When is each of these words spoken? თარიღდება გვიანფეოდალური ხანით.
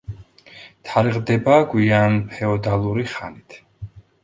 თარიღდება 0.89 1.59
გვიანფეოდალური 1.75 3.07
ხანით. 3.15 3.63